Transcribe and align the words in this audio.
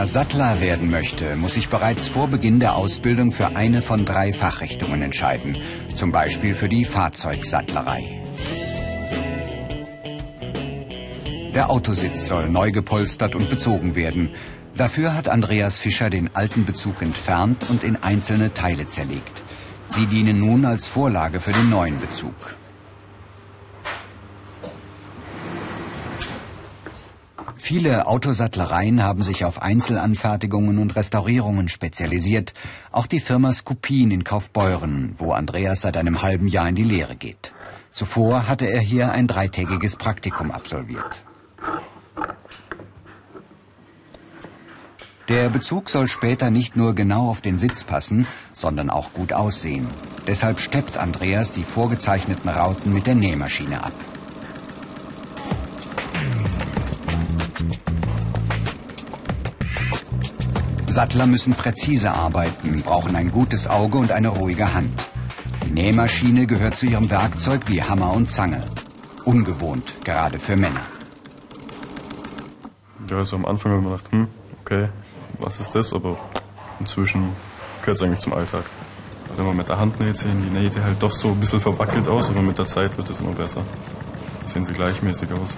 Wer 0.00 0.06
Sattler 0.06 0.60
werden 0.60 0.90
möchte, 0.90 1.36
muss 1.36 1.54
sich 1.54 1.68
bereits 1.68 2.06
vor 2.06 2.28
Beginn 2.28 2.60
der 2.60 2.76
Ausbildung 2.76 3.32
für 3.32 3.56
eine 3.56 3.82
von 3.82 4.04
drei 4.04 4.32
Fachrichtungen 4.32 5.02
entscheiden, 5.02 5.56
zum 5.96 6.12
Beispiel 6.12 6.54
für 6.54 6.68
die 6.68 6.84
Fahrzeugsattlerei. 6.84 8.19
Der 11.60 11.68
Autositz 11.68 12.26
soll 12.26 12.48
neu 12.48 12.72
gepolstert 12.72 13.34
und 13.34 13.50
bezogen 13.50 13.94
werden. 13.94 14.30
Dafür 14.76 15.14
hat 15.14 15.28
Andreas 15.28 15.76
Fischer 15.76 16.08
den 16.08 16.34
alten 16.34 16.64
Bezug 16.64 17.02
entfernt 17.02 17.66
und 17.68 17.84
in 17.84 18.02
einzelne 18.02 18.54
Teile 18.54 18.86
zerlegt. 18.86 19.42
Sie 19.88 20.06
dienen 20.06 20.40
nun 20.40 20.64
als 20.64 20.88
Vorlage 20.88 21.38
für 21.38 21.52
den 21.52 21.68
neuen 21.68 22.00
Bezug. 22.00 22.32
Viele 27.56 28.06
Autosattlereien 28.06 29.02
haben 29.02 29.22
sich 29.22 29.44
auf 29.44 29.60
Einzelanfertigungen 29.60 30.78
und 30.78 30.96
Restaurierungen 30.96 31.68
spezialisiert. 31.68 32.54
Auch 32.90 33.06
die 33.06 33.20
Firma 33.20 33.52
Skupin 33.52 34.10
in 34.10 34.24
Kaufbeuren, 34.24 35.14
wo 35.18 35.32
Andreas 35.32 35.82
seit 35.82 35.98
einem 35.98 36.22
halben 36.22 36.48
Jahr 36.48 36.70
in 36.70 36.74
die 36.74 36.84
Lehre 36.84 37.16
geht. 37.16 37.52
Zuvor 37.92 38.48
hatte 38.48 38.64
er 38.64 38.80
hier 38.80 39.12
ein 39.12 39.26
dreitägiges 39.26 39.96
Praktikum 39.96 40.52
absolviert. 40.52 41.26
Der 45.30 45.48
Bezug 45.48 45.88
soll 45.88 46.08
später 46.08 46.50
nicht 46.50 46.74
nur 46.74 46.92
genau 46.92 47.30
auf 47.30 47.40
den 47.40 47.60
Sitz 47.60 47.84
passen, 47.84 48.26
sondern 48.52 48.90
auch 48.90 49.12
gut 49.12 49.32
aussehen. 49.32 49.86
Deshalb 50.26 50.58
steppt 50.58 50.98
Andreas 50.98 51.52
die 51.52 51.62
vorgezeichneten 51.62 52.50
Rauten 52.50 52.92
mit 52.92 53.06
der 53.06 53.14
Nähmaschine 53.14 53.84
ab. 53.84 53.92
Sattler 60.88 61.28
müssen 61.28 61.54
präzise 61.54 62.10
arbeiten, 62.10 62.82
brauchen 62.82 63.14
ein 63.14 63.30
gutes 63.30 63.68
Auge 63.68 63.98
und 63.98 64.10
eine 64.10 64.30
ruhige 64.30 64.74
Hand. 64.74 65.00
Die 65.64 65.70
Nähmaschine 65.70 66.48
gehört 66.48 66.76
zu 66.76 66.86
ihrem 66.86 67.08
Werkzeug 67.08 67.60
wie 67.68 67.80
Hammer 67.80 68.14
und 68.14 68.32
Zange. 68.32 68.64
Ungewohnt, 69.24 69.94
gerade 70.04 70.40
für 70.40 70.56
Männer. 70.56 70.82
Ja, 73.08 73.18
also 73.18 73.36
am 73.36 73.44
Anfang 73.44 73.70
habe 73.70 73.80
ich 73.80 73.88
mir 73.88 73.96
gedacht, 73.96 74.12
hm, 74.12 74.28
okay, 74.62 74.88
was 75.40 75.60
ist 75.60 75.74
das? 75.74 75.92
Aber 75.92 76.18
inzwischen 76.78 77.34
gehört 77.80 77.98
es 77.98 78.02
eigentlich 78.02 78.20
zum 78.20 78.32
Alltag. 78.32 78.64
Wenn 79.36 79.46
man 79.46 79.56
mit 79.56 79.68
der 79.68 79.78
Hand 79.78 80.00
näht, 80.00 80.18
sehen 80.18 80.42
die 80.42 80.50
Nähte 80.50 80.82
halt 80.82 81.02
doch 81.02 81.12
so 81.12 81.28
ein 81.28 81.40
bisschen 81.40 81.60
verwackelt 81.60 82.08
aus, 82.08 82.28
aber 82.28 82.42
mit 82.42 82.58
der 82.58 82.66
Zeit 82.66 82.96
wird 82.96 83.08
es 83.10 83.20
immer 83.20 83.32
besser. 83.32 83.62
Sehen 84.46 84.64
sie 84.64 84.72
gleichmäßig 84.72 85.30
aus. 85.32 85.56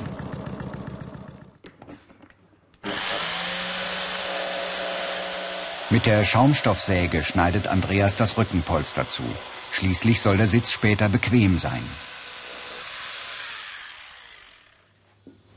Mit 5.91 6.07
der 6.07 6.25
Schaumstoffsäge 6.25 7.23
schneidet 7.23 7.67
Andreas 7.67 8.17
das 8.17 8.39
Rückenpolster 8.39 9.09
zu. 9.11 9.23
Schließlich 9.73 10.21
soll 10.21 10.37
der 10.39 10.47
Sitz 10.47 10.71
später 10.71 11.09
bequem 11.09 11.59
sein. 11.59 11.83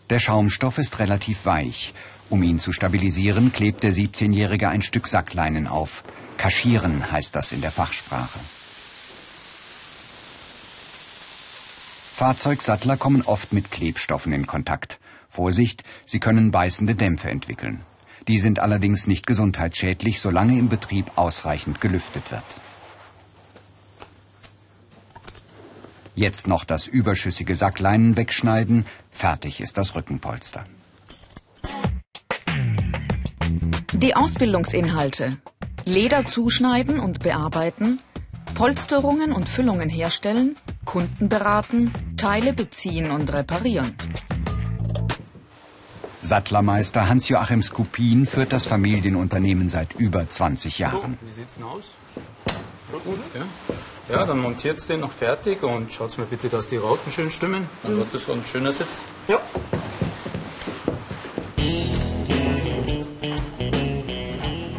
Der 0.09 0.19
Schaumstoff 0.19 0.77
ist 0.77 0.99
relativ 0.99 1.45
weich. 1.45 1.93
Um 2.29 2.41
ihn 2.41 2.59
zu 2.59 2.71
stabilisieren, 2.71 3.53
klebt 3.53 3.83
der 3.83 3.93
17-Jährige 3.93 4.69
ein 4.69 4.81
Stück 4.81 5.07
Sackleinen 5.07 5.67
auf. 5.67 6.03
Kaschieren 6.37 7.11
heißt 7.11 7.35
das 7.35 7.51
in 7.51 7.61
der 7.61 7.71
Fachsprache. 7.71 8.39
Fahrzeugsattler 12.15 12.97
kommen 12.97 13.21
oft 13.23 13.53
mit 13.53 13.71
Klebstoffen 13.71 14.31
in 14.31 14.47
Kontakt. 14.47 14.99
Vorsicht, 15.29 15.83
sie 16.05 16.19
können 16.19 16.51
beißende 16.51 16.95
Dämpfe 16.95 17.29
entwickeln. 17.29 17.81
Die 18.27 18.39
sind 18.39 18.59
allerdings 18.59 19.05
nicht 19.05 19.27
gesundheitsschädlich, 19.27 20.19
solange 20.19 20.57
im 20.57 20.69
Betrieb 20.69 21.11
ausreichend 21.17 21.81
gelüftet 21.81 22.31
wird. 22.31 22.43
Jetzt 26.15 26.47
noch 26.47 26.63
das 26.63 26.87
überschüssige 26.87 27.55
Sackleinen 27.55 28.15
wegschneiden, 28.15 28.85
fertig 29.11 29.59
ist 29.59 29.77
das 29.77 29.95
Rückenpolster. 29.95 30.63
Die 33.95 34.13
Ausbildungsinhalte. 34.13 35.37
Leder 35.85 36.25
zuschneiden 36.25 36.99
und 36.99 37.19
bearbeiten, 37.19 38.01
Polsterungen 38.53 39.31
und 39.31 39.47
Füllungen 39.47 39.87
herstellen, 39.87 40.57
Kunden 40.83 41.29
beraten, 41.29 41.93
Teile 42.17 42.51
beziehen 42.51 43.09
und 43.09 43.31
reparieren. 43.31 43.95
Sattlermeister 46.21 47.07
Hans-Joachim 47.07 47.63
Skupin 47.63 48.25
führt 48.25 48.51
das 48.51 48.65
Familienunternehmen 48.65 49.69
seit 49.69 49.93
über 49.93 50.29
20 50.29 50.77
Jahren. 50.79 51.17
So, 51.21 51.27
wie 51.27 51.31
sieht's 51.31 51.55
denn 51.55 51.63
aus? 51.63 51.83
Gut, 52.91 53.19
ja. 53.33 54.15
ja, 54.15 54.25
dann 54.25 54.39
montiert 54.39 54.79
es 54.79 54.87
den 54.87 54.99
noch 54.99 55.11
fertig 55.11 55.63
und 55.63 55.93
schaut 55.93 56.17
mal 56.17 56.27
bitte, 56.29 56.49
dass 56.49 56.67
die 56.67 56.77
Rauten 56.77 57.11
schön 57.13 57.31
stimmen. 57.31 57.69
Dann 57.83 57.97
wird 57.97 58.13
das 58.13 58.25
so 58.25 58.33
ein 58.33 58.43
schöner 58.45 58.73
Sitz. 58.73 59.03
Ja. 59.29 59.39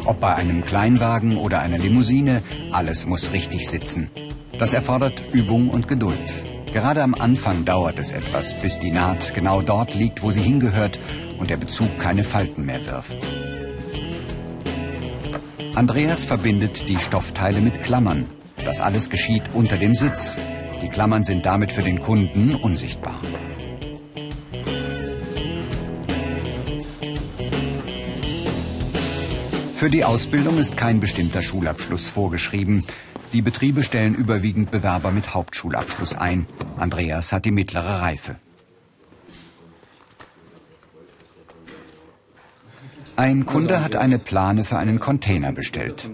Ob 0.07 0.21
bei 0.21 0.35
einem 0.35 0.63
Kleinwagen 0.63 1.37
oder 1.37 1.59
einer 1.59 1.77
Limousine, 1.77 2.41
alles 2.71 3.05
muss 3.05 3.33
richtig 3.33 3.67
sitzen. 3.67 4.09
Das 4.57 4.71
erfordert 4.71 5.21
Übung 5.33 5.69
und 5.69 5.89
Geduld. 5.89 6.17
Gerade 6.71 7.03
am 7.03 7.13
Anfang 7.13 7.65
dauert 7.65 7.99
es 7.99 8.13
etwas, 8.13 8.53
bis 8.61 8.79
die 8.79 8.91
Naht 8.91 9.35
genau 9.35 9.61
dort 9.61 9.93
liegt, 9.93 10.23
wo 10.23 10.31
sie 10.31 10.41
hingehört 10.41 10.97
und 11.39 11.49
der 11.49 11.57
Bezug 11.57 11.99
keine 11.99 12.23
Falten 12.23 12.65
mehr 12.65 12.85
wirft. 12.85 13.17
Andreas 15.75 16.23
verbindet 16.23 16.87
die 16.87 16.99
Stoffteile 16.99 17.59
mit 17.59 17.83
Klammern. 17.83 18.27
Das 18.63 18.79
alles 18.79 19.09
geschieht 19.09 19.43
unter 19.53 19.75
dem 19.75 19.93
Sitz. 19.93 20.37
Die 20.81 20.87
Klammern 20.87 21.25
sind 21.25 21.45
damit 21.45 21.73
für 21.73 21.83
den 21.83 22.01
Kunden 22.01 22.55
unsichtbar. 22.55 23.19
Für 29.77 29.91
die 29.91 30.03
Ausbildung 30.03 30.57
ist 30.57 30.75
kein 30.75 30.99
bestimmter 30.99 31.43
Schulabschluss 31.43 32.07
vorgeschrieben. 32.07 32.83
Die 33.31 33.43
Betriebe 33.43 33.83
stellen 33.83 34.15
überwiegend 34.15 34.71
Bewerber 34.71 35.11
mit 35.11 35.35
Hauptschulabschluss 35.35 36.15
ein. 36.17 36.47
Andreas 36.77 37.31
hat 37.31 37.45
die 37.45 37.51
mittlere 37.51 38.01
Reife. 38.01 38.37
Ein 43.17 43.45
Kunde 43.45 43.83
hat 43.83 43.95
eine 43.95 44.17
Plane 44.17 44.63
für 44.63 44.79
einen 44.79 44.99
Container 44.99 45.51
bestellt. 45.51 46.09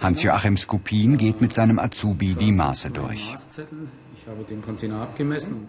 Hans-Joachim 0.00 0.56
Skupin 0.56 1.18
geht 1.18 1.40
mit 1.40 1.52
seinem 1.52 1.80
Azubi 1.80 2.34
die 2.34 2.52
Maße 2.52 2.90
durch. 2.90 3.34
Ich 4.16 4.28
habe 4.28 4.44
den 4.44 4.62
Container 4.62 5.02
abgemessen. 5.02 5.68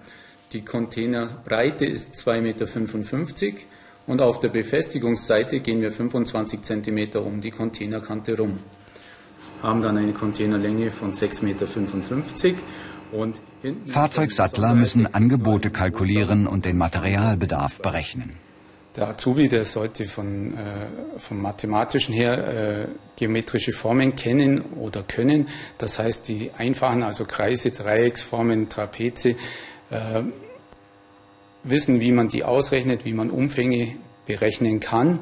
Die 0.54 0.62
Containerbreite 0.62 1.86
ist 1.86 2.14
2,55 2.14 2.42
Meter 2.42 2.68
und 4.10 4.24
auf 4.24 4.40
der 4.40 4.50
Befestigungsseite 4.50 5.60
gehen 5.60 5.82
wir 5.82 5.92
25 5.92 6.64
cm 6.64 7.10
um 7.24 7.42
die 7.42 7.52
Containerkante 7.52 8.36
rum. 8.36 8.58
Haben 9.62 9.84
dann 9.84 9.98
eine 9.98 10.14
Containerlänge 10.14 10.90
von 10.90 11.14
6,55 11.14 11.44
Meter 11.44 11.68
und 13.12 13.40
Fahrzeugsattler 13.86 14.74
müssen 14.74 15.14
Angebote 15.14 15.70
kalkulieren 15.70 16.48
und 16.48 16.66
den 16.66 16.78
Materialbedarf 16.78 17.82
berechnen. 17.82 18.36
Der 18.96 19.10
Azubi, 19.10 19.48
der 19.48 19.64
sollte 19.64 20.06
von, 20.06 20.54
äh, 20.54 21.20
vom 21.20 21.44
Mathematischen 21.44 22.14
her 22.14 22.48
äh, 22.48 22.88
geometrische 23.16 23.74
Formen 23.74 24.16
kennen 24.16 24.62
oder 24.80 25.04
können. 25.04 25.48
Das 25.78 26.00
heißt, 26.00 26.28
die 26.28 26.50
einfachen, 26.58 27.04
also 27.04 27.26
Kreise, 27.26 27.70
Dreiecksformen, 27.70 28.70
Trapeze, 28.70 29.36
äh, 29.92 30.24
wissen, 31.64 32.00
wie 32.00 32.12
man 32.12 32.30
die 32.30 32.44
ausrechnet, 32.44 33.06
wie 33.06 33.14
man 33.14 33.30
Umfänge 33.30 33.96
berechnen 34.30 34.80
kann. 34.80 35.20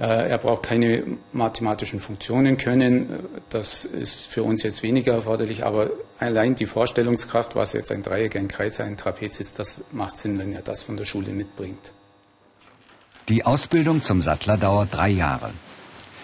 Äh, 0.00 0.30
er 0.30 0.38
braucht 0.38 0.62
keine 0.64 1.04
mathematischen 1.32 2.00
Funktionen 2.00 2.56
können. 2.56 3.20
Das 3.50 3.84
ist 3.84 4.26
für 4.26 4.42
uns 4.42 4.62
jetzt 4.62 4.82
weniger 4.82 5.12
erforderlich, 5.12 5.64
aber 5.64 5.90
allein 6.18 6.54
die 6.54 6.66
Vorstellungskraft, 6.66 7.54
was 7.54 7.74
jetzt 7.74 7.92
ein 7.92 8.02
Dreieck, 8.02 8.34
ein 8.36 8.48
Kreis, 8.48 8.80
ein 8.80 8.96
Trapez 8.96 9.38
ist, 9.38 9.58
das 9.58 9.82
macht 9.92 10.16
Sinn, 10.16 10.38
wenn 10.38 10.52
er 10.52 10.62
das 10.62 10.82
von 10.82 10.96
der 10.96 11.04
Schule 11.04 11.32
mitbringt. 11.32 11.92
Die 13.28 13.44
Ausbildung 13.44 14.02
zum 14.02 14.22
Sattler 14.22 14.56
dauert 14.56 14.88
drei 14.92 15.10
Jahre. 15.10 15.50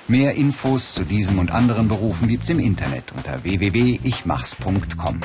Mehr 0.09 0.35
Infos 0.35 0.95
zu 0.95 1.05
diesem 1.05 1.39
und 1.39 1.51
anderen 1.51 1.89
Berufen 1.89 2.27
gibt's 2.29 2.49
im 2.49 2.59
Internet 2.59 3.13
unter 3.15 3.45
www.ichmachs.com. 3.45 5.21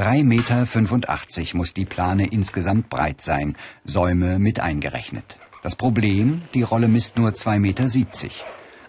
3,85 0.00 0.24
Meter 0.24 1.58
muss 1.58 1.74
die 1.74 1.84
Plane 1.84 2.24
insgesamt 2.24 2.88
breit 2.88 3.20
sein, 3.20 3.54
Säume 3.84 4.38
mit 4.38 4.58
eingerechnet. 4.58 5.36
Das 5.62 5.76
Problem, 5.76 6.40
die 6.54 6.62
Rolle 6.62 6.88
misst 6.88 7.18
nur 7.18 7.32
2,70 7.32 7.58
Meter. 7.58 7.86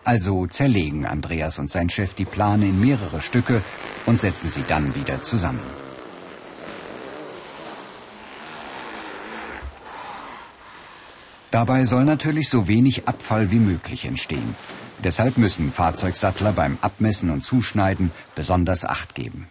Also 0.05 0.47
zerlegen 0.47 1.05
Andreas 1.05 1.59
und 1.59 1.69
sein 1.69 1.89
Chef 1.89 2.13
die 2.13 2.23
Plane 2.23 2.65
in 2.65 2.79
mehrere 2.79 3.21
Stücke 3.21 3.61
und 4.05 4.21
setzen 4.21 4.49
sie 4.49 4.63
dann 4.69 4.95
wieder 4.95 5.21
zusammen. 5.21 5.59
Dabei 11.51 11.83
soll 11.83 12.05
natürlich 12.05 12.47
so 12.47 12.69
wenig 12.69 13.09
Abfall 13.09 13.51
wie 13.51 13.59
möglich 13.59 14.05
entstehen. 14.05 14.55
Deshalb 15.03 15.37
müssen 15.37 15.73
Fahrzeugsattler 15.73 16.53
beim 16.53 16.77
Abmessen 16.79 17.31
und 17.31 17.43
Zuschneiden 17.43 18.11
besonders 18.33 18.85
Acht 18.85 19.13
geben. 19.13 19.49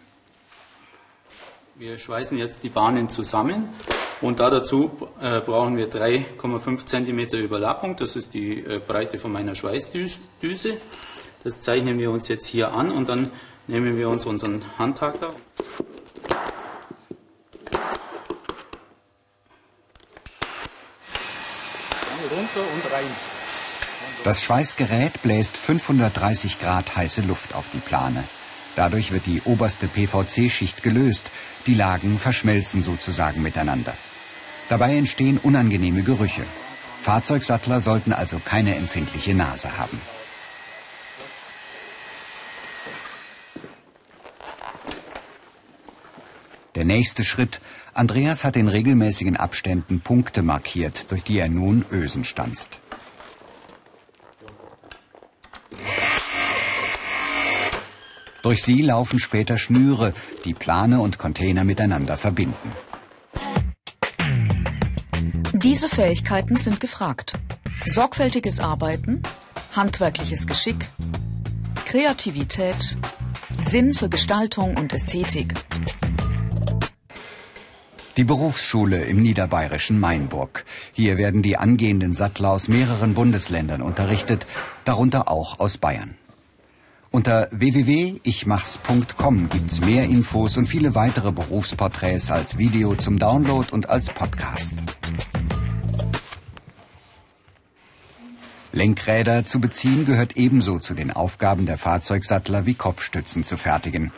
Wir 1.81 1.97
schweißen 1.97 2.37
jetzt 2.37 2.61
die 2.61 2.69
Bahnen 2.69 3.09
zusammen 3.09 3.69
und 4.21 4.39
da 4.39 4.51
dazu 4.51 4.91
äh, 5.19 5.41
brauchen 5.41 5.77
wir 5.77 5.89
3,5 5.89 6.85
cm 6.85 7.41
Überlappung. 7.43 7.95
Das 7.95 8.15
ist 8.15 8.35
die 8.35 8.59
äh, 8.59 8.79
Breite 8.79 9.17
von 9.17 9.31
meiner 9.31 9.55
Schweißdüse. 9.55 10.77
Das 11.43 11.61
zeichnen 11.61 11.97
wir 11.97 12.11
uns 12.11 12.27
jetzt 12.27 12.45
hier 12.45 12.71
an 12.71 12.91
und 12.91 13.09
dann 13.09 13.31
nehmen 13.65 13.97
wir 13.97 14.09
uns 14.09 14.27
unseren 14.27 14.63
Handhacker. 14.77 15.33
Runter 22.29 22.61
und 22.75 22.93
rein. 22.93 23.11
Das 24.23 24.43
Schweißgerät 24.43 25.23
bläst 25.23 25.57
530 25.57 26.59
Grad 26.59 26.95
heiße 26.95 27.21
Luft 27.23 27.55
auf 27.55 27.65
die 27.73 27.79
Plane. 27.79 28.23
Dadurch 28.75 29.11
wird 29.11 29.25
die 29.25 29.41
oberste 29.45 29.87
PVC-Schicht 29.87 30.83
gelöst. 30.83 31.31
Die 31.67 31.75
Lagen 31.75 32.17
verschmelzen 32.17 32.81
sozusagen 32.81 33.41
miteinander. 33.43 33.93
Dabei 34.69 34.95
entstehen 34.95 35.37
unangenehme 35.37 36.01
Gerüche. 36.01 36.43
Fahrzeugsattler 37.01 37.81
sollten 37.81 38.13
also 38.13 38.39
keine 38.43 38.75
empfindliche 38.75 39.33
Nase 39.33 39.77
haben. 39.77 39.99
Der 46.75 46.85
nächste 46.85 47.23
Schritt. 47.23 47.59
Andreas 47.93 48.45
hat 48.45 48.55
in 48.55 48.69
regelmäßigen 48.69 49.35
Abständen 49.35 49.99
Punkte 49.99 50.41
markiert, 50.41 51.11
durch 51.11 51.23
die 51.23 51.37
er 51.37 51.49
nun 51.49 51.85
Ösen 51.91 52.23
stanzt. 52.23 52.79
Durch 58.41 58.63
sie 58.63 58.81
laufen 58.81 59.19
später 59.19 59.57
Schnüre, 59.57 60.13
die 60.45 60.53
Plane 60.53 60.99
und 60.99 61.17
Container 61.17 61.63
miteinander 61.63 62.17
verbinden. 62.17 62.71
Diese 65.53 65.89
Fähigkeiten 65.89 66.57
sind 66.57 66.79
gefragt. 66.79 67.33
Sorgfältiges 67.85 68.59
Arbeiten, 68.59 69.21
handwerkliches 69.75 70.47
Geschick, 70.47 70.89
Kreativität, 71.85 72.97
Sinn 73.69 73.93
für 73.93 74.09
Gestaltung 74.09 74.77
und 74.77 74.93
Ästhetik. 74.93 75.53
Die 78.17 78.23
Berufsschule 78.23 79.03
im 79.03 79.21
niederbayerischen 79.21 79.99
Mainburg. 79.99 80.65
Hier 80.93 81.17
werden 81.17 81.41
die 81.41 81.57
angehenden 81.57 82.13
Sattler 82.13 82.51
aus 82.51 82.67
mehreren 82.67 83.13
Bundesländern 83.13 83.81
unterrichtet, 83.81 84.47
darunter 84.83 85.29
auch 85.29 85.59
aus 85.59 85.77
Bayern. 85.77 86.15
Unter 87.13 87.49
www.ichmachs.com 87.51 89.49
gibt's 89.49 89.81
mehr 89.81 90.05
Infos 90.05 90.55
und 90.55 90.67
viele 90.67 90.95
weitere 90.95 91.33
Berufsporträts 91.33 92.31
als 92.31 92.57
Video 92.57 92.95
zum 92.95 93.19
Download 93.19 93.67
und 93.69 93.89
als 93.89 94.09
Podcast. 94.09 94.75
Lenkräder 98.71 99.45
zu 99.45 99.59
beziehen 99.59 100.05
gehört 100.05 100.37
ebenso 100.37 100.79
zu 100.79 100.93
den 100.93 101.11
Aufgaben 101.11 101.65
der 101.65 101.77
Fahrzeugsattler 101.77 102.65
wie 102.65 102.75
Kopfstützen 102.75 103.43
zu 103.43 103.57
fertigen. 103.57 104.13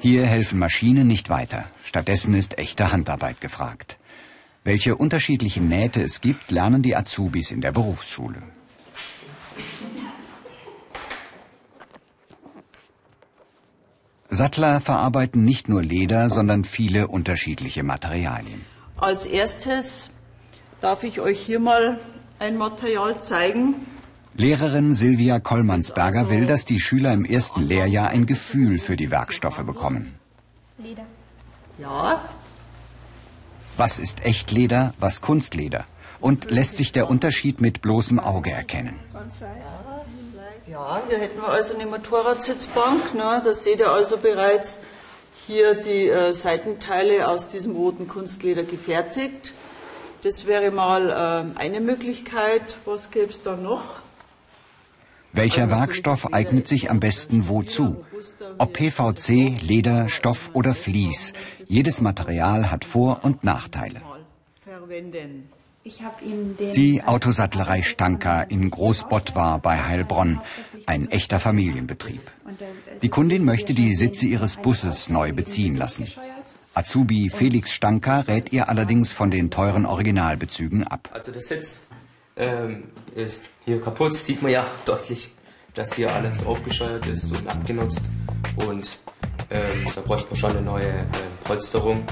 Hier 0.00 0.26
helfen 0.26 0.58
Maschinen 0.58 1.06
nicht 1.06 1.30
weiter. 1.30 1.64
Stattdessen 1.82 2.34
ist 2.34 2.58
echte 2.58 2.92
Handarbeit 2.92 3.40
gefragt. 3.40 3.98
Welche 4.64 4.96
unterschiedlichen 4.96 5.68
Nähte 5.68 6.02
es 6.02 6.20
gibt, 6.20 6.50
lernen 6.50 6.82
die 6.82 6.94
Azubis 6.94 7.50
in 7.50 7.62
der 7.62 7.72
Berufsschule. 7.72 8.42
Sattler 14.34 14.80
verarbeiten 14.80 15.44
nicht 15.44 15.68
nur 15.68 15.82
Leder, 15.82 16.30
sondern 16.30 16.64
viele 16.64 17.08
unterschiedliche 17.08 17.82
Materialien. 17.82 18.64
Als 18.96 19.26
erstes 19.26 20.10
darf 20.80 21.04
ich 21.04 21.20
euch 21.20 21.40
hier 21.40 21.60
mal 21.60 21.98
ein 22.38 22.56
Material 22.56 23.20
zeigen. 23.20 23.74
Lehrerin 24.36 24.94
Silvia 24.94 25.38
Kollmannsberger 25.38 26.28
will, 26.30 26.46
dass 26.46 26.64
die 26.64 26.80
Schüler 26.80 27.12
im 27.12 27.24
ersten 27.24 27.62
Lehrjahr 27.62 28.08
ein 28.08 28.26
Gefühl 28.26 28.78
für 28.78 28.96
die 28.96 29.10
Werkstoffe 29.10 29.62
bekommen. 29.64 30.14
Leder. 30.78 31.04
Ja. 31.78 32.20
Was 33.76 33.98
ist 33.98 34.24
Echtleder, 34.24 34.94
was 34.98 35.20
Kunstleder? 35.20 35.84
Und 36.24 36.50
lässt 36.50 36.78
sich 36.78 36.90
der 36.90 37.10
Unterschied 37.10 37.60
mit 37.60 37.82
bloßem 37.82 38.18
Auge 38.18 38.50
erkennen? 38.50 38.98
Ja, 40.66 41.02
hier 41.06 41.18
hätten 41.18 41.38
wir 41.38 41.50
also 41.50 41.74
eine 41.74 41.84
Motorradsitzbank. 41.84 43.12
Ne? 43.12 43.42
Da 43.44 43.54
seht 43.54 43.80
ihr 43.80 43.90
also 43.90 44.16
bereits 44.16 44.78
hier 45.46 45.74
die 45.74 46.08
äh, 46.08 46.32
Seitenteile 46.32 47.28
aus 47.28 47.48
diesem 47.48 47.76
roten 47.76 48.08
Kunstleder 48.08 48.62
gefertigt. 48.62 49.52
Das 50.22 50.46
wäre 50.46 50.70
mal 50.70 51.10
äh, 51.10 51.58
eine 51.58 51.80
Möglichkeit. 51.80 52.78
Was 52.86 53.10
gäbe 53.10 53.30
es 53.30 53.42
da 53.42 53.56
noch? 53.56 53.84
Welcher 55.34 55.68
Werkstoff 55.68 56.32
eignet 56.32 56.66
sich 56.68 56.90
am 56.90 57.00
besten 57.00 57.48
wozu? 57.48 58.02
Ob 58.56 58.72
PVC, 58.72 59.60
Leder, 59.60 60.08
Stoff 60.08 60.48
oder 60.54 60.74
Vlies. 60.74 61.34
Jedes 61.66 62.00
Material 62.00 62.70
hat 62.70 62.86
Vor- 62.86 63.20
und 63.24 63.44
Nachteile. 63.44 64.00
Verwenden. 64.62 65.50
Die 65.84 67.02
Autosattlerei 67.04 67.82
Stanka 67.82 68.40
in 68.42 68.70
Großbottwar 68.70 69.58
bei 69.58 69.82
Heilbronn, 69.82 70.40
ein 70.86 71.10
echter 71.10 71.40
Familienbetrieb. 71.40 72.30
Die 73.02 73.08
Kundin 73.10 73.44
möchte 73.44 73.74
die 73.74 73.94
Sitze 73.94 74.26
ihres 74.26 74.56
Busses 74.56 75.10
neu 75.10 75.32
beziehen 75.32 75.76
lassen. 75.76 76.06
Azubi 76.72 77.28
Felix 77.28 77.72
Stanka 77.72 78.20
rät 78.20 78.52
ihr 78.52 78.68
allerdings 78.68 79.12
von 79.12 79.30
den 79.30 79.50
teuren 79.50 79.84
Originalbezügen 79.84 80.84
ab. 80.84 81.10
Also 81.12 81.30
der 81.30 81.42
Sitz 81.42 81.82
ähm, 82.36 82.84
ist 83.14 83.42
hier 83.64 83.80
kaputt, 83.80 84.14
sieht 84.14 84.42
man 84.42 84.52
ja 84.52 84.66
deutlich, 84.86 85.32
dass 85.74 85.94
hier 85.94 86.14
alles 86.14 86.44
aufgescheuert 86.46 87.06
ist 87.06 87.30
und 87.30 87.46
abgenutzt. 87.46 88.02
Und 88.66 88.98
ähm, 89.54 89.86
da 89.94 90.00
bräuchte 90.00 90.28
man 90.30 90.36
schon 90.36 90.50
eine 90.50 90.62
neue 90.62 90.88
äh, 90.88 91.04
Polsterung. 91.44 92.04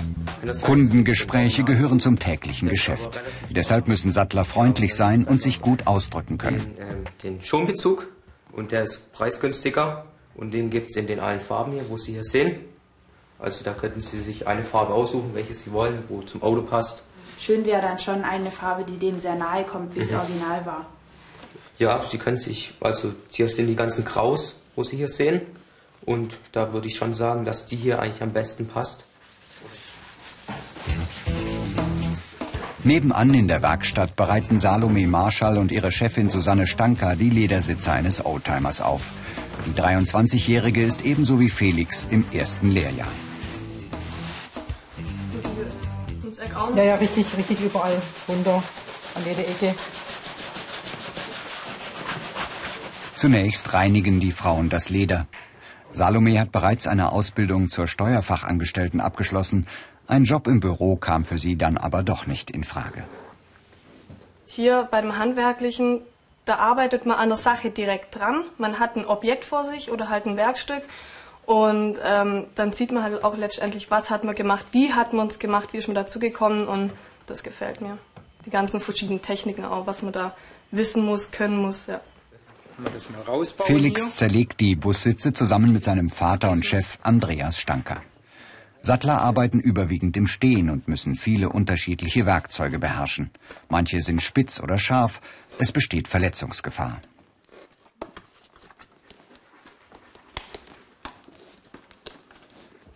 Kundengespräche 0.62 1.64
gehören 1.64 1.98
zum 1.98 2.18
täglichen 2.18 2.68
Geschäft. 2.68 3.20
Deshalb 3.50 3.88
müssen 3.88 4.12
Sattler 4.12 4.44
freundlich 4.44 4.94
sein 4.94 5.24
und 5.24 5.42
sich 5.42 5.60
gut 5.60 5.86
ausdrücken 5.86 6.38
können. 6.38 6.58
Den, 6.58 6.78
ähm, 6.78 7.04
den 7.22 7.42
Schonbezug 7.42 8.06
und 8.52 8.70
der 8.70 8.84
ist 8.84 9.12
preisgünstiger 9.12 10.04
und 10.34 10.54
den 10.54 10.70
gibt 10.70 10.90
es 10.90 10.96
in 10.96 11.08
den 11.08 11.18
allen 11.18 11.40
Farben 11.40 11.72
hier, 11.72 11.84
wo 11.88 11.96
Sie 11.96 12.12
hier 12.12 12.24
sehen. 12.24 12.60
Also 13.38 13.64
da 13.64 13.72
könnten 13.72 14.00
Sie 14.00 14.20
sich 14.20 14.46
eine 14.46 14.62
Farbe 14.62 14.94
aussuchen, 14.94 15.30
welche 15.34 15.56
Sie 15.56 15.72
wollen, 15.72 16.04
wo 16.08 16.22
zum 16.22 16.42
Auto 16.42 16.62
passt. 16.62 17.02
Schön 17.38 17.64
wäre 17.64 17.82
dann 17.82 17.98
schon 17.98 18.22
eine 18.22 18.52
Farbe, 18.52 18.84
die 18.84 18.98
dem 18.98 19.18
sehr 19.18 19.34
nahe 19.34 19.64
kommt, 19.64 19.96
wie 19.96 20.00
mhm. 20.00 20.04
es 20.04 20.12
original 20.12 20.64
war. 20.64 20.86
Ja, 21.78 22.00
Sie 22.02 22.18
können 22.18 22.38
sich, 22.38 22.74
also 22.80 23.14
hier 23.30 23.48
sind 23.48 23.66
die 23.66 23.74
ganzen 23.74 24.04
Graus, 24.04 24.62
wo 24.76 24.84
Sie 24.84 24.96
hier 24.96 25.08
sehen. 25.08 25.40
Und 26.04 26.36
da 26.52 26.72
würde 26.72 26.88
ich 26.88 26.96
schon 26.96 27.14
sagen, 27.14 27.44
dass 27.44 27.66
die 27.66 27.76
hier 27.76 28.00
eigentlich 28.00 28.22
am 28.22 28.32
besten 28.32 28.66
passt. 28.66 29.04
Nebenan 32.84 33.32
in 33.32 33.46
der 33.46 33.62
Werkstatt 33.62 34.16
bereiten 34.16 34.58
Salome 34.58 35.06
Marschall 35.06 35.56
und 35.56 35.70
ihre 35.70 35.92
Chefin 35.92 36.30
Susanne 36.30 36.66
Stanka 36.66 37.14
die 37.14 37.30
Ledersitze 37.30 37.92
eines 37.92 38.24
Oldtimers 38.24 38.80
auf. 38.80 39.12
Die 39.66 39.80
23-Jährige 39.80 40.82
ist 40.82 41.04
ebenso 41.04 41.38
wie 41.38 41.48
Felix 41.48 42.04
im 42.10 42.24
ersten 42.32 42.70
Lehrjahr. 42.70 43.06
Ja, 46.74 46.82
ja, 46.82 46.94
richtig, 46.96 47.26
richtig 47.36 47.60
überall 47.60 48.02
runter, 48.26 48.62
an 49.14 49.22
jeder 49.24 49.48
Ecke. 49.48 49.74
Zunächst 53.14 53.72
reinigen 53.72 54.18
die 54.18 54.32
Frauen 54.32 54.68
das 54.68 54.88
Leder. 54.88 55.28
Salome 55.92 56.40
hat 56.40 56.52
bereits 56.52 56.86
eine 56.86 57.12
Ausbildung 57.12 57.68
zur 57.68 57.86
Steuerfachangestellten 57.86 59.00
abgeschlossen. 59.00 59.66
Ein 60.06 60.24
Job 60.24 60.46
im 60.46 60.60
Büro 60.60 60.96
kam 60.96 61.24
für 61.24 61.38
sie 61.38 61.56
dann 61.56 61.76
aber 61.76 62.02
doch 62.02 62.26
nicht 62.26 62.50
in 62.50 62.64
Frage. 62.64 63.04
Hier 64.46 64.88
beim 64.90 65.18
Handwerklichen, 65.18 66.00
da 66.44 66.56
arbeitet 66.56 67.06
man 67.06 67.18
an 67.18 67.28
der 67.28 67.38
Sache 67.38 67.70
direkt 67.70 68.18
dran. 68.18 68.42
Man 68.58 68.78
hat 68.78 68.96
ein 68.96 69.06
Objekt 69.06 69.44
vor 69.44 69.64
sich 69.64 69.90
oder 69.90 70.08
halt 70.08 70.26
ein 70.26 70.36
Werkstück 70.36 70.82
Und 71.46 71.98
ähm, 72.04 72.46
dann 72.54 72.72
sieht 72.72 72.92
man 72.92 73.02
halt 73.02 73.24
auch 73.24 73.36
letztendlich, 73.36 73.90
was 73.90 74.10
hat 74.10 74.24
man 74.24 74.34
gemacht, 74.34 74.66
wie 74.72 74.92
hat 74.92 75.12
man 75.12 75.26
es 75.26 75.38
gemacht, 75.38 75.70
wie 75.72 75.78
ist 75.78 75.88
man 75.88 75.94
dazu 75.94 76.18
gekommen 76.18 76.66
und 76.66 76.92
das 77.26 77.42
gefällt 77.42 77.80
mir. 77.80 77.98
Die 78.46 78.50
ganzen 78.50 78.80
verschiedenen 78.80 79.22
Techniken 79.22 79.64
auch, 79.64 79.86
was 79.86 80.02
man 80.02 80.12
da 80.12 80.34
wissen 80.70 81.04
muss, 81.04 81.30
können 81.30 81.56
muss, 81.56 81.86
ja. 81.86 82.00
Felix 83.64 84.16
zerlegt 84.16 84.60
die 84.60 84.74
Bussitze 84.76 85.32
zusammen 85.32 85.72
mit 85.72 85.84
seinem 85.84 86.10
Vater 86.10 86.50
und 86.50 86.64
Chef 86.64 86.98
Andreas 87.02 87.58
Stanker. 87.58 88.02
Sattler 88.82 89.22
arbeiten 89.22 89.60
überwiegend 89.60 90.16
im 90.16 90.26
Stehen 90.26 90.68
und 90.68 90.88
müssen 90.88 91.14
viele 91.14 91.50
unterschiedliche 91.50 92.26
Werkzeuge 92.26 92.80
beherrschen. 92.80 93.30
Manche 93.68 94.00
sind 94.00 94.22
spitz 94.22 94.60
oder 94.60 94.76
scharf, 94.76 95.20
es 95.58 95.70
besteht 95.70 96.08
Verletzungsgefahr. 96.08 97.00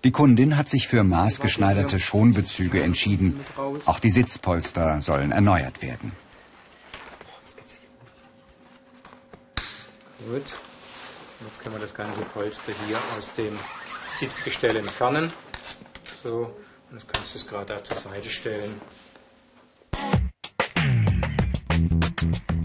Die 0.03 0.13
Kundin 0.13 0.57
hat 0.57 0.69
sich 0.69 0.87
für 0.89 1.03
maßgeschneiderte 1.03 1.99
Schonbezüge 1.99 2.83
entschieden. 2.83 3.41
Auch 3.87 3.99
die 3.99 4.11
Sitzpolster 4.11 5.01
sollen 5.01 5.33
erneuert 5.33 5.83
werden. 5.83 6.13
Gut. 10.27 10.43
Jetzt 11.41 11.61
können 11.63 11.77
wir 11.77 11.81
das 11.81 11.95
ganze 11.95 12.21
Polster 12.35 12.73
hier 12.85 12.99
aus 13.17 13.33
dem 13.37 13.57
Sitzgestell 14.19 14.77
entfernen. 14.77 15.33
So, 16.25 16.53
und 16.91 16.99
jetzt 16.99 17.13
kannst 17.13 17.35
du 17.35 17.39
es 17.39 17.47
gerade 17.47 17.75
da 17.75 17.85
zur 17.85 17.99
Seite 17.99 18.29
stellen. 18.29 18.81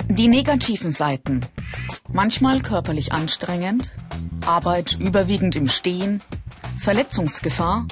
Die 0.09 0.27
negativen 0.27 0.91
Seiten. 0.91 1.45
Manchmal 2.11 2.63
körperlich 2.63 3.11
anstrengend, 3.11 3.91
Arbeit 4.43 4.97
überwiegend 4.99 5.55
im 5.55 5.67
Stehen, 5.67 6.23
Verletzungsgefahr, 6.79 7.85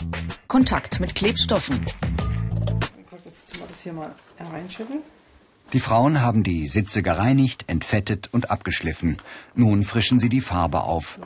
Kontakt 0.47 0.99
mit 0.99 1.13
Klebstoffen. 1.13 1.85
Jetzt 3.23 3.53
tun 3.53 3.61
wir 3.61 3.67
das 3.67 3.81
hier 3.81 3.93
mal 3.93 4.15
hereinschütten. 4.37 5.03
Die 5.73 5.79
Frauen 5.79 6.21
haben 6.21 6.43
die 6.43 6.67
Sitze 6.67 7.03
gereinigt, 7.03 7.65
entfettet 7.67 8.29
und 8.31 8.49
abgeschliffen. 8.49 9.17
Nun 9.53 9.83
frischen 9.83 10.19
sie 10.19 10.29
die 10.29 10.41
Farbe 10.41 10.81
auf. 10.81 11.19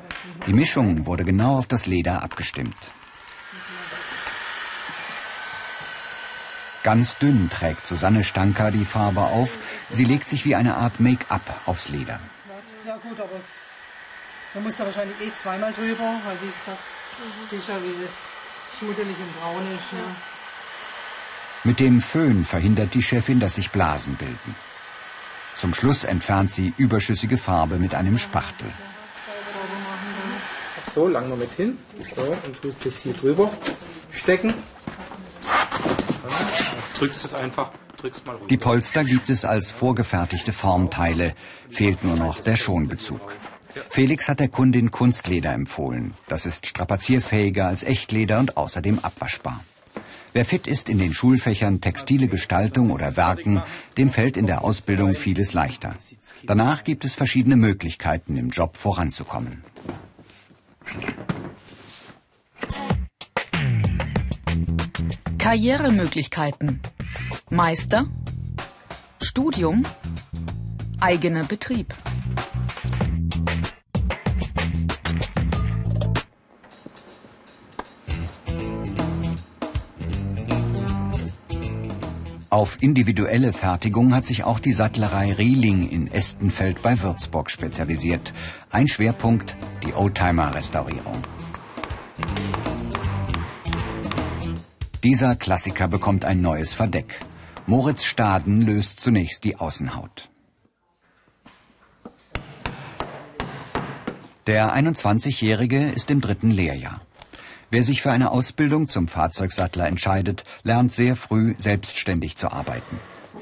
Die 0.48 0.54
Mischung 0.54 1.06
wurde 1.06 1.24
genau 1.24 1.58
auf 1.58 1.68
das 1.68 1.86
Leder 1.86 2.24
abgestimmt. 2.24 2.76
Ganz 6.84 7.18
dünn 7.18 7.50
trägt 7.50 7.88
Susanne 7.88 8.26
Stanker 8.26 8.70
die 8.70 8.84
Farbe 8.84 9.22
auf. 9.22 9.58
Sie 9.90 10.04
legt 10.04 10.28
sich 10.28 10.44
wie 10.44 10.56
eine 10.56 10.76
Art 10.76 11.00
Make-up 11.00 11.62
aufs 11.66 11.88
Leder. 11.88 12.20
Ja 12.86 12.98
gut, 12.98 13.18
aber 13.18 13.40
man 14.54 14.64
muss 14.64 14.76
da 14.76 14.86
wahrscheinlich 14.86 15.16
eh 15.22 15.32
zweimal 15.42 15.72
drüber, 15.72 16.16
weil 16.26 16.38
wie 16.42 16.52
gesagt, 16.52 16.84
sicher 17.50 17.82
wie 17.82 18.04
das 18.04 18.12
schmuddelig 18.78 19.16
und 19.18 19.40
braun 19.40 19.64
ist. 19.74 19.94
Ne? 19.94 20.33
Mit 21.66 21.80
dem 21.80 22.02
Föhn 22.02 22.44
verhindert 22.44 22.94
die 22.94 23.02
Chefin, 23.02 23.40
dass 23.40 23.56
sich 23.56 23.72
Blasen 23.72 24.16
bilden. 24.16 24.56
Zum 25.58 25.74
Schluss 25.74 26.04
entfernt 26.04 26.52
sie 26.52 26.74
überschüssige 26.78 27.38
Farbe 27.38 27.78
mit 27.78 27.96
einem 27.96 28.18
Spachtel. 28.18 28.68
So, 30.94 31.08
lang 31.08 31.30
noch 31.30 31.38
mit 31.38 31.52
hin. 31.52 31.78
So, 32.16 32.22
und 32.46 32.62
tust 32.62 32.86
das 32.86 32.98
hier 33.00 33.14
drüber 33.14 33.50
stecken. 34.12 34.54
drückst 37.00 37.26
es 37.26 37.34
einfach. 37.34 37.72
Drückst 37.98 38.26
mal 38.26 38.38
Die 38.50 38.58
Polster 38.58 39.04
gibt 39.06 39.30
es 39.30 39.46
als 39.46 39.72
vorgefertigte 39.72 40.52
Formteile. 40.52 41.34
Fehlt 41.70 42.04
nur 42.04 42.18
noch 42.18 42.42
der 42.42 42.58
Schonbezug. 42.58 43.36
Felix 43.90 44.30
hat 44.30 44.40
der 44.40 44.50
Kundin 44.50 44.92
Kunstleder 44.92 45.54
empfohlen. 45.54 46.14
Das 46.28 46.46
ist 46.46 46.68
strapazierfähiger 46.68 47.68
als 47.68 47.84
Echtleder 47.84 48.40
und 48.40 48.58
außerdem 48.58 49.00
abwaschbar. 49.00 49.64
Wer 50.34 50.46
fit 50.46 50.66
ist 50.66 50.90
in 50.90 50.98
den 50.98 51.14
Schulfächern 51.14 51.80
textile 51.80 52.28
Gestaltung 52.28 52.90
oder 52.90 53.16
Werken, 53.16 53.62
dem 53.98 54.10
fällt 54.10 54.36
in 54.36 54.48
der 54.48 54.64
Ausbildung 54.64 55.14
vieles 55.14 55.54
leichter. 55.54 55.96
Danach 56.44 56.84
gibt 56.84 57.06
es 57.06 57.14
verschiedene 57.14 57.56
Möglichkeiten, 57.56 58.36
im 58.36 58.50
Job 58.50 58.76
voranzukommen. 58.78 59.64
Karrieremöglichkeiten. 65.38 66.80
Meister. 67.52 68.08
Studium. 69.22 69.86
Eigener 71.00 71.44
Betrieb. 71.44 71.94
Auf 82.54 82.84
individuelle 82.84 83.52
Fertigung 83.52 84.14
hat 84.14 84.28
sich 84.28 84.44
auch 84.44 84.60
die 84.60 84.74
Sattlerei 84.74 85.34
Rieling 85.34 85.90
in 85.90 86.06
Estenfeld 86.06 86.84
bei 86.84 87.02
Würzburg 87.02 87.50
spezialisiert. 87.50 88.32
Ein 88.70 88.88
Schwerpunkt 88.88 89.56
die 89.84 89.92
Oldtimer-Restaurierung. 89.96 91.18
Dieser 95.04 95.36
Klassiker 95.36 95.88
bekommt 95.88 96.26
ein 96.26 96.42
neues 96.42 96.74
Verdeck. 96.76 97.22
Moritz 97.66 98.04
Staden 98.04 98.62
löst 98.62 99.00
zunächst 99.00 99.46
die 99.46 99.56
Außenhaut. 99.56 100.30
Der 104.46 104.76
21-Jährige 104.76 105.90
ist 105.90 106.12
im 106.12 106.22
dritten 106.22 106.52
Lehrjahr. 106.52 107.02
Wer 107.74 107.82
sich 107.82 108.04
für 108.04 108.12
eine 108.12 108.30
Ausbildung 108.30 108.88
zum 108.88 109.08
Fahrzeugsattler 109.08 109.88
entscheidet, 109.88 110.44
lernt 110.62 110.92
sehr 110.92 111.16
früh 111.16 111.56
selbstständig 111.58 112.38
zu 112.38 112.52
arbeiten. 112.52 113.00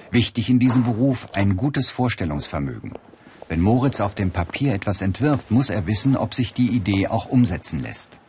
Wichtig 0.10 0.50
in 0.50 0.58
diesem 0.58 0.84
Beruf 0.84 1.28
ein 1.34 1.58
gutes 1.58 1.90
Vorstellungsvermögen. 1.90 2.94
Wenn 3.50 3.60
Moritz 3.60 4.00
auf 4.00 4.16
dem 4.16 4.32
Papier 4.32 4.74
etwas 4.74 5.02
entwirft, 5.02 5.52
muss 5.52 5.70
er 5.70 5.86
wissen, 5.86 6.16
ob 6.16 6.34
sich 6.34 6.54
die 6.54 6.70
Idee 6.70 7.10
auch 7.10 7.26
umsetzen 7.26 7.84
lässt. 7.84 8.22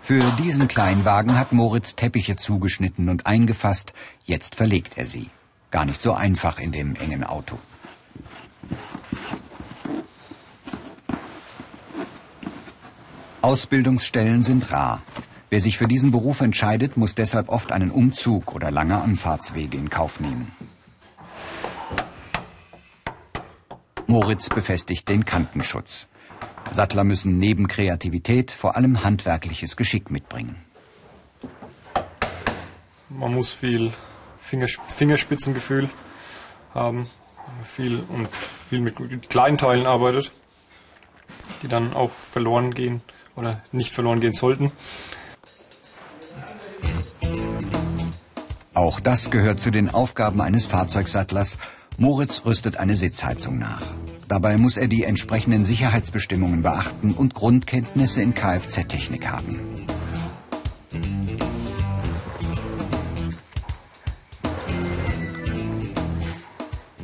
Für 0.00 0.24
diesen 0.42 0.68
Kleinwagen 0.68 1.38
hat 1.38 1.52
Moritz 1.52 1.96
Teppiche 1.96 2.36
zugeschnitten 2.36 3.10
und 3.10 3.26
eingefasst. 3.26 3.92
Jetzt 4.24 4.54
verlegt 4.54 4.96
er 4.96 5.04
sie. 5.04 5.28
Gar 5.70 5.84
nicht 5.84 6.00
so 6.00 6.14
einfach 6.14 6.58
in 6.58 6.72
dem 6.72 6.96
engen 6.96 7.24
Auto. 7.24 7.58
Ausbildungsstellen 13.44 14.42
sind 14.42 14.72
rar. 14.72 15.02
Wer 15.50 15.60
sich 15.60 15.76
für 15.76 15.86
diesen 15.86 16.10
Beruf 16.10 16.40
entscheidet, 16.40 16.96
muss 16.96 17.14
deshalb 17.14 17.50
oft 17.50 17.72
einen 17.72 17.90
Umzug 17.90 18.54
oder 18.54 18.70
lange 18.70 18.96
Anfahrtswege 18.96 19.76
in 19.76 19.90
Kauf 19.90 20.18
nehmen. 20.18 20.50
Moritz 24.06 24.48
befestigt 24.48 25.10
den 25.10 25.26
Kantenschutz. 25.26 26.08
Sattler 26.70 27.04
müssen 27.04 27.38
neben 27.38 27.68
Kreativität 27.68 28.50
vor 28.50 28.76
allem 28.76 29.04
handwerkliches 29.04 29.76
Geschick 29.76 30.10
mitbringen. 30.10 30.56
Man 33.10 33.34
muss 33.34 33.50
viel 33.50 33.92
Fingerspitzengefühl 34.40 35.90
haben, 36.72 37.06
viel 37.62 38.02
und 38.08 38.26
viel 38.70 38.80
mit 38.80 39.28
kleinen 39.28 39.58
Teilen 39.58 39.84
arbeitet, 39.84 40.32
die 41.62 41.68
dann 41.68 41.92
auch 41.92 42.10
verloren 42.10 42.72
gehen 42.72 43.02
oder 43.36 43.62
nicht 43.72 43.94
verloren 43.94 44.20
gehen 44.20 44.34
sollten. 44.34 44.72
Auch 48.74 48.98
das 48.98 49.30
gehört 49.30 49.60
zu 49.60 49.70
den 49.70 49.88
Aufgaben 49.88 50.40
eines 50.40 50.66
Fahrzeugsattlers. 50.66 51.58
Moritz 51.96 52.42
rüstet 52.44 52.76
eine 52.76 52.96
Sitzheizung 52.96 53.58
nach. 53.58 53.82
Dabei 54.26 54.56
muss 54.56 54.76
er 54.76 54.88
die 54.88 55.04
entsprechenden 55.04 55.64
Sicherheitsbestimmungen 55.64 56.62
beachten 56.62 57.12
und 57.12 57.34
Grundkenntnisse 57.34 58.20
in 58.20 58.34
Kfz-Technik 58.34 59.28
haben. 59.28 59.60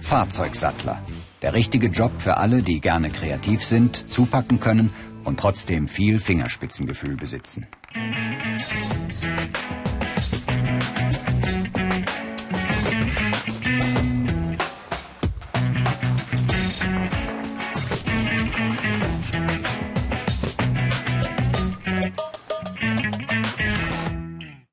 Fahrzeugsattler. 0.00 1.00
Der 1.42 1.54
richtige 1.54 1.86
Job 1.86 2.10
für 2.18 2.36
alle, 2.38 2.62
die 2.62 2.80
gerne 2.80 3.10
kreativ 3.10 3.64
sind, 3.64 3.96
zupacken 3.96 4.58
können 4.58 4.90
und 5.24 5.38
trotzdem 5.38 5.88
viel 5.88 6.20
Fingerspitzengefühl 6.20 7.16
besitzen. 7.16 7.66